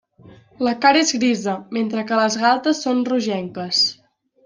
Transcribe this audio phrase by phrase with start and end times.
[0.67, 3.89] La cara és grisa, mentre que les galtes són rogenques.